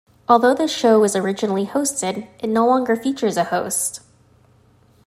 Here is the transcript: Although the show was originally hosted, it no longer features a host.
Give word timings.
Although 0.27 0.55
the 0.55 0.67
show 0.67 0.99
was 0.99 1.15
originally 1.15 1.67
hosted, 1.67 2.27
it 2.39 2.47
no 2.49 2.65
longer 2.65 2.95
features 2.95 3.37
a 3.37 3.43
host. 3.43 3.99